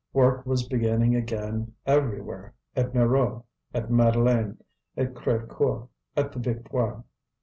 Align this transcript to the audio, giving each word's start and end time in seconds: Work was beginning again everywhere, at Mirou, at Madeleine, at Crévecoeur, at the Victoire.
Work 0.13 0.47
was 0.47 0.67
beginning 0.67 1.15
again 1.15 1.73
everywhere, 1.85 2.55
at 2.75 2.91
Mirou, 2.95 3.43
at 3.71 3.91
Madeleine, 3.91 4.57
at 4.97 5.13
Crévecoeur, 5.13 5.89
at 6.17 6.31
the 6.31 6.39
Victoire. 6.39 7.03